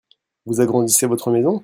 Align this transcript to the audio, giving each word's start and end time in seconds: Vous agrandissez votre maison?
Vous 0.47 0.59
agrandissez 0.61 1.05
votre 1.05 1.29
maison? 1.29 1.59